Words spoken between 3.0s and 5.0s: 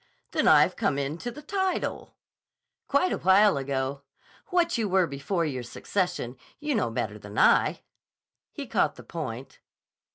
a while ago. What you